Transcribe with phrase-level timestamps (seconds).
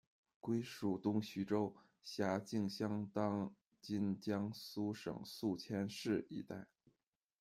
[0.39, 6.65] 归属东徐州，辖境相当今江苏省宿迁市一带。